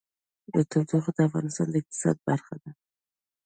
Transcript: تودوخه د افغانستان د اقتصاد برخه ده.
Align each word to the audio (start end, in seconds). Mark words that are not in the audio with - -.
تودوخه 0.71 1.11
د 1.15 1.19
افغانستان 1.27 1.67
د 1.69 1.75
اقتصاد 1.81 2.17
برخه 2.29 2.55
ده. 2.63 2.71